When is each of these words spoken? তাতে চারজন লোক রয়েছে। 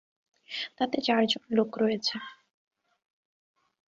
তাতে 0.77 0.97
চারজন 1.01 1.43
লোক 1.57 1.69
রয়েছে। 1.77 2.15